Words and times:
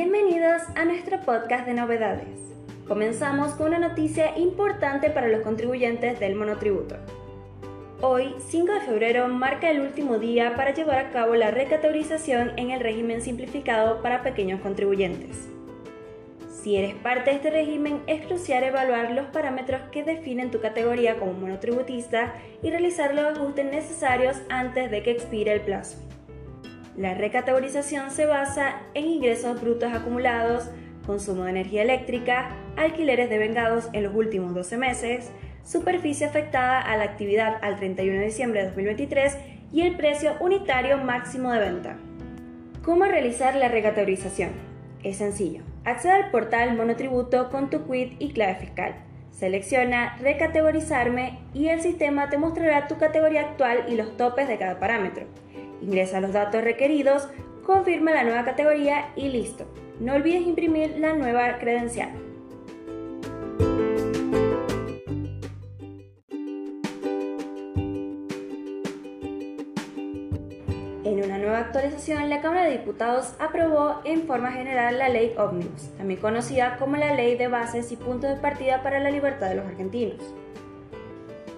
Bienvenidos 0.00 0.62
a 0.76 0.84
nuestro 0.84 1.18
podcast 1.22 1.66
de 1.66 1.74
novedades. 1.74 2.28
Comenzamos 2.86 3.54
con 3.54 3.66
una 3.74 3.80
noticia 3.80 4.38
importante 4.38 5.10
para 5.10 5.26
los 5.26 5.40
contribuyentes 5.40 6.20
del 6.20 6.36
monotributo. 6.36 6.94
Hoy, 8.00 8.32
5 8.48 8.74
de 8.74 8.80
febrero, 8.82 9.26
marca 9.26 9.68
el 9.68 9.80
último 9.80 10.20
día 10.20 10.54
para 10.54 10.72
llevar 10.72 11.00
a 11.00 11.10
cabo 11.10 11.34
la 11.34 11.50
recategorización 11.50 12.52
en 12.56 12.70
el 12.70 12.78
régimen 12.78 13.22
simplificado 13.22 14.00
para 14.00 14.22
pequeños 14.22 14.60
contribuyentes. 14.60 15.48
Si 16.62 16.76
eres 16.76 16.94
parte 16.94 17.30
de 17.30 17.36
este 17.36 17.50
régimen, 17.50 18.00
es 18.06 18.24
crucial 18.24 18.62
evaluar 18.62 19.10
los 19.10 19.26
parámetros 19.26 19.80
que 19.90 20.04
definen 20.04 20.52
tu 20.52 20.60
categoría 20.60 21.18
como 21.18 21.32
monotributista 21.32 22.34
y 22.62 22.70
realizar 22.70 23.16
los 23.16 23.36
ajustes 23.36 23.64
necesarios 23.64 24.36
antes 24.48 24.92
de 24.92 25.02
que 25.02 25.10
expire 25.10 25.52
el 25.52 25.62
plazo. 25.62 26.07
La 26.98 27.14
recategorización 27.14 28.10
se 28.10 28.26
basa 28.26 28.80
en 28.94 29.06
ingresos 29.06 29.60
brutos 29.60 29.92
acumulados, 29.92 30.68
consumo 31.06 31.44
de 31.44 31.50
energía 31.50 31.82
eléctrica, 31.82 32.56
alquileres 32.76 33.30
de 33.30 33.38
vengados 33.38 33.88
en 33.92 34.02
los 34.02 34.12
últimos 34.16 34.52
12 34.52 34.78
meses, 34.78 35.30
superficie 35.62 36.26
afectada 36.26 36.80
a 36.80 36.96
la 36.96 37.04
actividad 37.04 37.58
al 37.62 37.76
31 37.76 38.18
de 38.18 38.24
diciembre 38.24 38.60
de 38.62 38.66
2023 38.66 39.36
y 39.72 39.82
el 39.82 39.96
precio 39.96 40.32
unitario 40.40 40.98
máximo 40.98 41.52
de 41.52 41.60
venta. 41.60 41.96
¿Cómo 42.82 43.04
realizar 43.04 43.54
la 43.54 43.68
recategorización? 43.68 44.50
Es 45.04 45.18
sencillo. 45.18 45.62
Accede 45.84 46.14
al 46.14 46.32
portal 46.32 46.76
Monotributo 46.76 47.48
con 47.48 47.70
tu 47.70 47.88
quit 47.88 48.16
y 48.18 48.32
clave 48.32 48.56
fiscal. 48.56 48.96
Selecciona 49.30 50.16
Recategorizarme 50.18 51.38
y 51.54 51.68
el 51.68 51.80
sistema 51.80 52.28
te 52.28 52.38
mostrará 52.38 52.88
tu 52.88 52.98
categoría 52.98 53.42
actual 53.42 53.84
y 53.88 53.94
los 53.94 54.16
topes 54.16 54.48
de 54.48 54.58
cada 54.58 54.80
parámetro. 54.80 55.26
Ingresa 55.80 56.20
los 56.20 56.32
datos 56.32 56.62
requeridos, 56.62 57.28
confirma 57.64 58.12
la 58.12 58.24
nueva 58.24 58.44
categoría 58.44 59.12
y 59.16 59.28
listo. 59.28 59.66
No 60.00 60.14
olvides 60.14 60.46
imprimir 60.46 60.98
la 60.98 61.14
nueva 61.14 61.58
credencial. 61.58 62.10
En 71.04 71.24
una 71.24 71.38
nueva 71.38 71.60
actualización, 71.60 72.28
la 72.28 72.42
Cámara 72.42 72.64
de 72.64 72.78
Diputados 72.78 73.34
aprobó 73.38 74.00
en 74.04 74.26
forma 74.26 74.52
general 74.52 74.98
la 74.98 75.08
Ley 75.08 75.34
Omnibus, 75.38 75.88
también 75.96 76.20
conocida 76.20 76.76
como 76.76 76.96
la 76.96 77.14
Ley 77.14 77.36
de 77.36 77.48
Bases 77.48 77.90
y 77.92 77.96
Puntos 77.96 78.30
de 78.30 78.36
Partida 78.36 78.82
para 78.82 79.00
la 79.00 79.10
Libertad 79.10 79.48
de 79.48 79.54
los 79.54 79.66
Argentinos. 79.66 80.34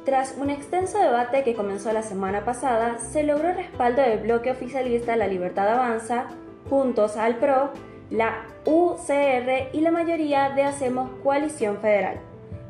Tras 0.04 0.34
un 0.38 0.48
extenso 0.48 0.98
debate 0.98 1.42
que 1.42 1.54
comenzó 1.54 1.92
la 1.92 2.02
semana 2.02 2.44
pasada, 2.44 2.98
se 2.98 3.22
logró 3.22 3.52
respaldo 3.52 4.00
del 4.00 4.20
bloque 4.20 4.50
oficialista 4.50 5.14
La 5.14 5.26
Libertad 5.26 5.68
Avanza, 5.68 6.28
Juntos 6.70 7.16
al 7.18 7.36
PRO, 7.36 7.70
la 8.10 8.46
UCR 8.64 9.68
y 9.72 9.80
la 9.82 9.90
mayoría 9.90 10.50
de 10.50 10.62
Hacemos 10.62 11.10
Coalición 11.22 11.78
Federal. 11.78 12.18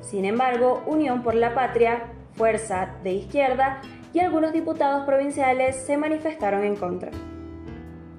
Sin 0.00 0.25
embargo, 0.25 0.83
Unión 0.87 1.22
por 1.22 1.34
la 1.34 1.55
Patria, 1.55 2.03
Fuerza 2.34 2.97
de 3.05 3.12
Izquierda 3.12 3.81
y 4.12 4.19
algunos 4.19 4.53
diputados 4.53 5.05
provinciales 5.06 5.77
se 5.77 5.97
manifestaron 5.97 6.65
en 6.65 6.75
contra. 6.75 7.11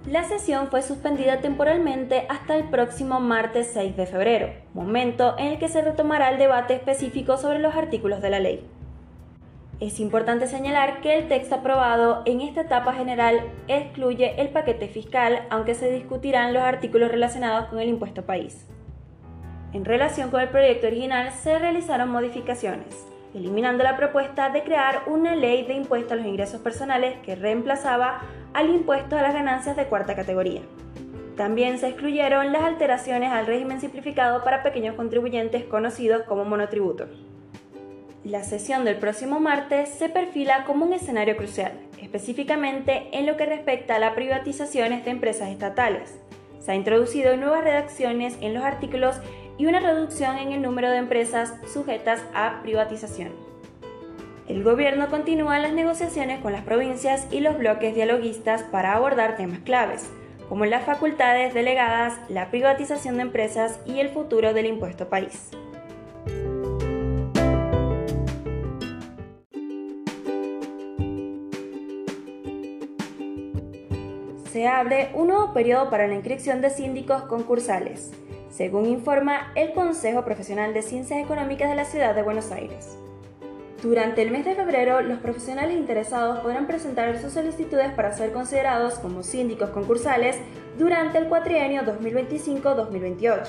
La 0.07 0.23
sesión 0.23 0.69
fue 0.69 0.81
suspendida 0.81 1.41
temporalmente 1.41 2.25
hasta 2.29 2.55
el 2.55 2.69
próximo 2.69 3.19
martes 3.19 3.71
6 3.73 3.97
de 3.97 4.05
febrero, 4.05 4.53
momento 4.73 5.35
en 5.37 5.47
el 5.47 5.59
que 5.59 5.67
se 5.67 5.81
retomará 5.81 6.29
el 6.31 6.39
debate 6.39 6.75
específico 6.75 7.37
sobre 7.37 7.59
los 7.59 7.75
artículos 7.75 8.21
de 8.21 8.29
la 8.29 8.39
ley. 8.39 8.65
Es 9.81 9.99
importante 9.99 10.45
señalar 10.45 11.01
que 11.01 11.17
el 11.17 11.27
texto 11.27 11.55
aprobado 11.55 12.21
en 12.25 12.39
esta 12.41 12.61
etapa 12.61 12.93
general 12.93 13.41
excluye 13.67 14.39
el 14.39 14.49
paquete 14.49 14.87
fiscal, 14.87 15.47
aunque 15.49 15.73
se 15.73 15.91
discutirán 15.91 16.53
los 16.53 16.61
artículos 16.61 17.09
relacionados 17.09 17.65
con 17.65 17.79
el 17.79 17.89
impuesto 17.89 18.21
país. 18.21 18.67
En 19.73 19.83
relación 19.83 20.29
con 20.29 20.39
el 20.39 20.49
proyecto 20.49 20.85
original 20.85 21.31
se 21.31 21.57
realizaron 21.57 22.11
modificaciones, 22.11 23.07
eliminando 23.33 23.83
la 23.83 23.97
propuesta 23.97 24.51
de 24.51 24.61
crear 24.61 25.01
una 25.07 25.35
ley 25.35 25.65
de 25.65 25.73
impuesto 25.73 26.13
a 26.13 26.17
los 26.17 26.27
ingresos 26.27 26.61
personales 26.61 27.17
que 27.25 27.33
reemplazaba 27.33 28.21
al 28.53 28.69
impuesto 28.69 29.17
a 29.17 29.23
las 29.23 29.33
ganancias 29.33 29.75
de 29.75 29.85
cuarta 29.85 30.15
categoría. 30.15 30.61
También 31.35 31.79
se 31.79 31.87
excluyeron 31.87 32.51
las 32.51 32.61
alteraciones 32.61 33.31
al 33.31 33.47
régimen 33.47 33.81
simplificado 33.81 34.43
para 34.43 34.61
pequeños 34.61 34.93
contribuyentes 34.93 35.63
conocidos 35.63 36.21
como 36.27 36.45
monotributo. 36.45 37.07
La 38.23 38.43
sesión 38.43 38.85
del 38.85 38.97
próximo 38.97 39.39
martes 39.39 39.89
se 39.89 40.07
perfila 40.07 40.63
como 40.65 40.85
un 40.85 40.93
escenario 40.93 41.35
crucial, 41.35 41.71
específicamente 41.99 43.07
en 43.13 43.25
lo 43.25 43.35
que 43.35 43.47
respecta 43.47 43.95
a 43.95 43.99
las 43.99 44.13
privatizaciones 44.13 45.03
de 45.03 45.09
empresas 45.09 45.49
estatales. 45.49 46.19
Se 46.59 46.71
ha 46.71 46.75
introducido 46.75 47.35
nuevas 47.35 47.63
redacciones 47.63 48.37
en 48.39 48.53
los 48.53 48.63
artículos 48.63 49.15
y 49.57 49.65
una 49.65 49.79
reducción 49.79 50.37
en 50.37 50.51
el 50.51 50.61
número 50.61 50.91
de 50.91 50.97
empresas 50.97 51.55
sujetas 51.73 52.21
a 52.35 52.61
privatización. 52.61 53.31
El 54.47 54.63
gobierno 54.63 55.09
continúa 55.09 55.57
las 55.57 55.73
negociaciones 55.73 56.41
con 56.41 56.51
las 56.51 56.63
provincias 56.63 57.27
y 57.31 57.39
los 57.39 57.57
bloques 57.57 57.95
dialoguistas 57.95 58.61
para 58.61 58.93
abordar 58.93 59.35
temas 59.35 59.61
claves, 59.61 60.07
como 60.47 60.65
las 60.65 60.85
facultades 60.85 61.55
delegadas, 61.55 62.19
la 62.29 62.51
privatización 62.51 63.15
de 63.15 63.23
empresas 63.23 63.79
y 63.87 63.99
el 63.99 64.09
futuro 64.09 64.53
del 64.53 64.67
impuesto 64.67 65.09
país. 65.09 65.49
Se 74.61 74.67
abre 74.67 75.09
un 75.15 75.29
nuevo 75.29 75.53
periodo 75.53 75.89
para 75.89 76.07
la 76.07 76.13
inscripción 76.13 76.61
de 76.61 76.69
síndicos 76.69 77.23
concursales, 77.23 78.11
según 78.51 78.85
informa 78.85 79.51
el 79.55 79.73
Consejo 79.73 80.23
Profesional 80.23 80.71
de 80.71 80.83
Ciencias 80.83 81.19
Económicas 81.19 81.67
de 81.67 81.75
la 81.75 81.85
Ciudad 81.85 82.13
de 82.13 82.21
Buenos 82.21 82.51
Aires. 82.51 82.95
Durante 83.81 84.21
el 84.21 84.29
mes 84.29 84.45
de 84.45 84.53
febrero, 84.53 85.01
los 85.01 85.17
profesionales 85.17 85.75
interesados 85.75 86.41
podrán 86.41 86.67
presentar 86.67 87.17
sus 87.17 87.33
solicitudes 87.33 87.91
para 87.93 88.13
ser 88.13 88.33
considerados 88.33 88.99
como 88.99 89.23
síndicos 89.23 89.71
concursales 89.71 90.37
durante 90.77 91.17
el 91.17 91.27
cuatrienio 91.27 91.81
2025-2028, 91.81 93.47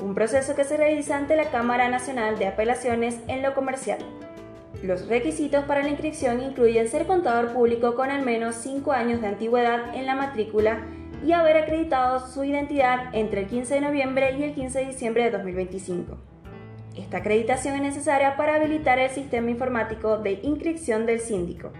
un 0.00 0.14
proceso 0.14 0.54
que 0.54 0.64
se 0.64 0.78
realiza 0.78 1.18
ante 1.18 1.36
la 1.36 1.50
Cámara 1.50 1.90
Nacional 1.90 2.38
de 2.38 2.46
Apelaciones 2.46 3.18
en 3.28 3.42
lo 3.42 3.52
comercial. 3.54 3.98
Los 4.82 5.08
requisitos 5.08 5.64
para 5.64 5.82
la 5.82 5.88
inscripción 5.88 6.42
incluyen 6.42 6.88
ser 6.88 7.06
contador 7.06 7.52
público 7.52 7.94
con 7.94 8.10
al 8.10 8.24
menos 8.24 8.56
5 8.56 8.92
años 8.92 9.20
de 9.20 9.28
antigüedad 9.28 9.94
en 9.94 10.06
la 10.06 10.14
matrícula 10.14 10.86
y 11.24 11.32
haber 11.32 11.56
acreditado 11.56 12.26
su 12.26 12.44
identidad 12.44 13.14
entre 13.14 13.42
el 13.42 13.46
15 13.46 13.74
de 13.74 13.80
noviembre 13.80 14.36
y 14.38 14.42
el 14.42 14.54
15 14.54 14.78
de 14.78 14.86
diciembre 14.86 15.24
de 15.24 15.30
2025. 15.30 16.18
Esta 16.96 17.18
acreditación 17.18 17.74
es 17.76 17.82
necesaria 17.82 18.36
para 18.36 18.56
habilitar 18.56 18.98
el 18.98 19.10
sistema 19.10 19.50
informático 19.50 20.18
de 20.18 20.40
inscripción 20.42 21.06
del 21.06 21.20
síndico, 21.20 21.72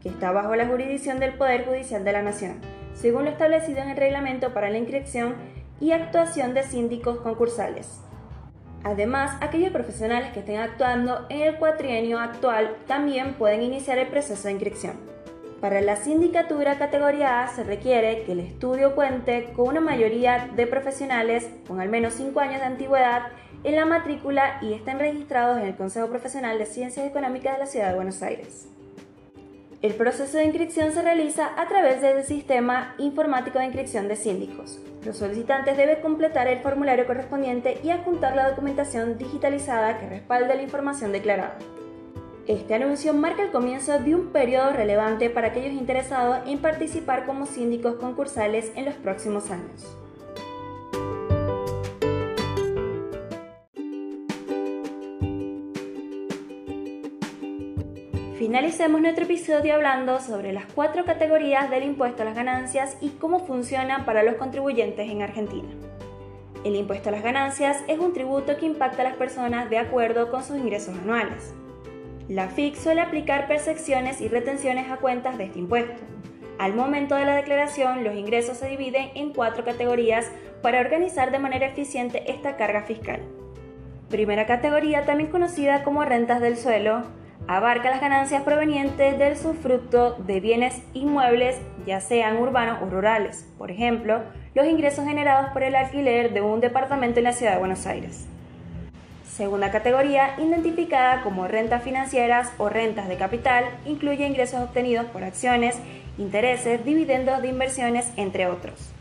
que 0.00 0.08
está 0.08 0.32
bajo 0.32 0.54
la 0.56 0.66
jurisdicción 0.66 1.20
del 1.20 1.34
Poder 1.34 1.64
Judicial 1.64 2.04
de 2.04 2.12
la 2.12 2.22
Nación, 2.22 2.60
según 2.94 3.24
lo 3.24 3.30
establecido 3.30 3.78
en 3.80 3.90
el 3.90 3.96
reglamento 3.96 4.54
para 4.54 4.70
la 4.70 4.78
inscripción 4.78 5.34
y 5.80 5.92
actuación 5.92 6.54
de 6.54 6.62
síndicos 6.62 7.18
concursales. 7.18 8.00
Además, 8.84 9.36
aquellos 9.40 9.72
profesionales 9.72 10.32
que 10.32 10.40
estén 10.40 10.58
actuando 10.60 11.26
en 11.30 11.40
el 11.40 11.56
cuatrienio 11.56 12.18
actual 12.20 12.76
también 12.86 13.34
pueden 13.34 13.62
iniciar 13.62 13.98
el 13.98 14.08
proceso 14.08 14.46
de 14.46 14.52
inscripción. 14.52 15.14
Para 15.62 15.80
la 15.80 15.96
sindicatura 15.96 16.76
categoría 16.76 17.42
A 17.42 17.48
se 17.48 17.64
requiere 17.64 18.24
que 18.24 18.32
el 18.32 18.40
estudio 18.40 18.94
cuente 18.94 19.52
con 19.56 19.68
una 19.68 19.80
mayoría 19.80 20.50
de 20.54 20.66
profesionales 20.66 21.48
con 21.66 21.80
al 21.80 21.88
menos 21.88 22.12
5 22.12 22.38
años 22.38 22.60
de 22.60 22.66
antigüedad 22.66 23.28
en 23.62 23.76
la 23.76 23.86
matrícula 23.86 24.58
y 24.60 24.74
estén 24.74 24.98
registrados 24.98 25.56
en 25.56 25.64
el 25.64 25.76
Consejo 25.76 26.08
Profesional 26.08 26.58
de 26.58 26.66
Ciencias 26.66 27.06
Económicas 27.06 27.54
de 27.54 27.60
la 27.60 27.66
Ciudad 27.66 27.88
de 27.88 27.94
Buenos 27.94 28.22
Aires. 28.22 28.68
El 29.84 29.92
proceso 29.96 30.38
de 30.38 30.46
inscripción 30.46 30.92
se 30.92 31.02
realiza 31.02 31.50
a 31.60 31.68
través 31.68 32.00
del 32.00 32.24
Sistema 32.24 32.94
Informático 32.96 33.58
de 33.58 33.66
Inscripción 33.66 34.08
de 34.08 34.16
Síndicos. 34.16 34.80
Los 35.04 35.18
solicitantes 35.18 35.76
deben 35.76 36.00
completar 36.00 36.48
el 36.48 36.60
formulario 36.60 37.06
correspondiente 37.06 37.78
y 37.84 37.90
adjuntar 37.90 38.34
la 38.34 38.48
documentación 38.48 39.18
digitalizada 39.18 39.98
que 39.98 40.08
respalde 40.08 40.54
la 40.54 40.62
información 40.62 41.12
declarada. 41.12 41.58
Este 42.46 42.72
anuncio 42.72 43.12
marca 43.12 43.42
el 43.42 43.52
comienzo 43.52 43.98
de 43.98 44.14
un 44.14 44.28
periodo 44.28 44.70
relevante 44.72 45.28
para 45.28 45.48
aquellos 45.48 45.74
interesados 45.74 46.38
en 46.46 46.60
participar 46.60 47.26
como 47.26 47.44
síndicos 47.44 47.96
concursales 47.96 48.72
en 48.76 48.86
los 48.86 48.94
próximos 48.94 49.50
años. 49.50 49.98
Finalicemos 58.54 59.00
nuestro 59.00 59.24
episodio 59.24 59.74
hablando 59.74 60.20
sobre 60.20 60.52
las 60.52 60.66
cuatro 60.66 61.04
categorías 61.04 61.68
del 61.70 61.82
impuesto 61.82 62.22
a 62.22 62.24
las 62.24 62.36
ganancias 62.36 62.96
y 63.00 63.08
cómo 63.08 63.40
funcionan 63.40 64.04
para 64.04 64.22
los 64.22 64.36
contribuyentes 64.36 65.10
en 65.10 65.22
Argentina. 65.22 65.68
El 66.62 66.76
impuesto 66.76 67.08
a 67.08 67.12
las 67.12 67.24
ganancias 67.24 67.82
es 67.88 67.98
un 67.98 68.12
tributo 68.12 68.56
que 68.56 68.66
impacta 68.66 69.02
a 69.02 69.06
las 69.06 69.16
personas 69.16 69.70
de 69.70 69.78
acuerdo 69.78 70.30
con 70.30 70.44
sus 70.44 70.56
ingresos 70.56 70.96
anuales. 70.96 71.52
La 72.28 72.46
FIC 72.46 72.76
suele 72.76 73.00
aplicar 73.00 73.48
percepciones 73.48 74.20
y 74.20 74.28
retenciones 74.28 74.88
a 74.88 74.98
cuentas 74.98 75.36
de 75.36 75.46
este 75.46 75.58
impuesto. 75.58 76.04
Al 76.60 76.74
momento 76.74 77.16
de 77.16 77.24
la 77.24 77.34
declaración, 77.34 78.04
los 78.04 78.14
ingresos 78.14 78.58
se 78.58 78.68
dividen 78.68 79.10
en 79.16 79.32
cuatro 79.32 79.64
categorías 79.64 80.30
para 80.62 80.78
organizar 80.78 81.32
de 81.32 81.40
manera 81.40 81.66
eficiente 81.66 82.30
esta 82.30 82.56
carga 82.56 82.82
fiscal. 82.82 83.18
Primera 84.10 84.46
categoría, 84.46 85.04
también 85.04 85.32
conocida 85.32 85.82
como 85.82 86.04
rentas 86.04 86.40
del 86.40 86.56
suelo, 86.56 87.02
abarca 87.46 87.90
las 87.90 88.00
ganancias 88.00 88.42
provenientes 88.42 89.18
del 89.18 89.36
sufructo 89.36 90.14
de 90.14 90.40
bienes 90.40 90.80
inmuebles, 90.94 91.56
ya 91.86 92.00
sean 92.00 92.38
urbanos 92.38 92.78
o 92.82 92.86
rurales. 92.86 93.46
Por 93.58 93.70
ejemplo, 93.70 94.22
los 94.54 94.66
ingresos 94.66 95.04
generados 95.04 95.50
por 95.52 95.62
el 95.62 95.74
alquiler 95.74 96.32
de 96.32 96.40
un 96.40 96.60
departamento 96.60 97.18
en 97.18 97.24
la 97.24 97.32
ciudad 97.32 97.52
de 97.52 97.58
Buenos 97.58 97.86
Aires. 97.86 98.26
Segunda 99.28 99.70
categoría, 99.72 100.36
identificada 100.38 101.22
como 101.22 101.48
rentas 101.48 101.82
financieras 101.82 102.52
o 102.56 102.68
rentas 102.68 103.08
de 103.08 103.16
capital, 103.16 103.64
incluye 103.84 104.26
ingresos 104.26 104.60
obtenidos 104.60 105.06
por 105.06 105.24
acciones, 105.24 105.76
intereses, 106.18 106.84
dividendos 106.84 107.42
de 107.42 107.48
inversiones, 107.48 108.12
entre 108.16 108.46
otros. 108.46 108.92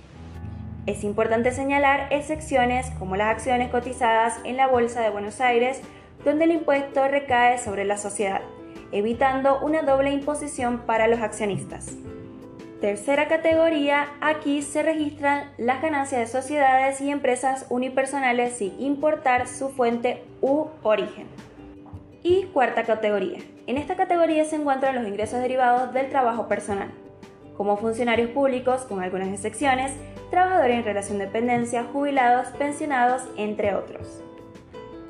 Es 0.86 1.04
importante 1.04 1.52
señalar 1.52 2.08
excepciones 2.10 2.90
como 3.00 3.16
las 3.16 3.30
acciones 3.30 3.70
cotizadas 3.70 4.40
en 4.44 4.58
la 4.58 4.68
Bolsa 4.68 5.02
de 5.02 5.12
Buenos 5.12 5.40
Aires, 5.40 5.82
donde 6.24 6.46
el 6.46 6.52
impuesto 6.52 7.08
recae 7.08 7.58
sobre 7.58 7.86
la 7.86 7.98
sociedad, 7.98 8.42
evitando 8.92 9.60
una 9.60 9.82
doble 9.82 10.12
imposición 10.12 10.80
para 10.86 11.08
los 11.08 11.20
accionistas. 11.20 11.96
Tercera 12.84 13.30
categoría, 13.30 14.10
aquí 14.20 14.62
se 14.62 14.84
registran 14.84 15.52
las 15.58 15.82
ganancias 15.82 16.20
de 16.20 16.28
sociedades 16.28 17.00
y 17.00 17.12
empresas 17.12 17.66
unipersonales 17.70 18.58
sin 18.58 18.78
importar 18.82 19.48
su 19.48 19.70
fuente 19.70 20.24
u 20.42 20.66
origen. 20.82 21.28
Y 22.24 22.44
cuarta 22.48 22.84
categoría, 22.84 23.40
en 23.68 23.78
esta 23.78 23.96
categoría 23.96 24.44
se 24.44 24.58
encuentran 24.58 24.96
los 24.96 25.08
ingresos 25.08 25.40
derivados 25.40 25.94
del 25.94 26.10
trabajo 26.10 26.50
personal, 26.50 26.92
como 27.56 27.78
funcionarios 27.78 28.32
públicos, 28.32 28.82
con 28.82 29.02
algunas 29.02 29.30
excepciones, 29.30 29.94
trabajadores 30.30 30.80
en 30.80 30.84
relación 30.84 31.18
de 31.20 31.26
dependencia, 31.28 31.86
jubilados, 31.86 32.48
pensionados, 32.58 33.24
entre 33.38 33.76
otros. 33.76 34.24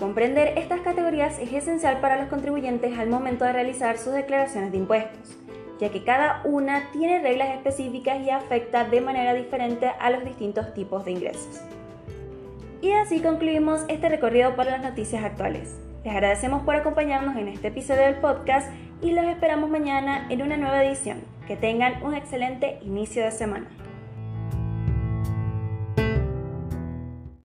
Comprender 0.03 0.57
estas 0.57 0.81
categorías 0.81 1.39
es 1.39 1.53
esencial 1.53 2.01
para 2.01 2.17
los 2.17 2.27
contribuyentes 2.27 2.99
al 2.99 3.07
momento 3.07 3.45
de 3.45 3.53
realizar 3.53 3.97
sus 3.97 4.11
declaraciones 4.11 4.73
de 4.73 4.77
impuestos 4.79 5.37
ya 5.79 5.89
que 5.89 6.03
cada 6.03 6.41
una 6.43 6.91
tiene 6.91 7.19
reglas 7.19 7.55
específicas 7.55 8.21
y 8.21 8.29
afecta 8.29 8.83
de 8.83 8.99
manera 8.99 9.33
diferente 9.33 9.87
a 9.99 10.09
los 10.09 10.25
distintos 10.25 10.73
tipos 10.73 11.05
de 11.05 11.11
ingresos. 11.11 11.61
Y 12.81 12.91
así 12.91 13.21
concluimos 13.21 13.85
este 13.87 14.09
recorrido 14.09 14.57
por 14.57 14.65
las 14.65 14.81
noticias 14.81 15.23
actuales. 15.23 15.79
Les 16.03 16.13
agradecemos 16.13 16.63
por 16.63 16.75
acompañarnos 16.75 17.37
en 17.37 17.47
este 17.47 17.69
episodio 17.69 18.01
del 18.01 18.15
podcast 18.15 18.69
y 19.01 19.11
los 19.11 19.25
esperamos 19.25 19.69
mañana 19.69 20.27
en 20.29 20.41
una 20.41 20.57
nueva 20.57 20.83
edición. 20.83 21.21
Que 21.47 21.55
tengan 21.55 22.03
un 22.03 22.13
excelente 22.13 22.79
inicio 22.83 23.23
de 23.23 23.31
semana. 23.31 23.67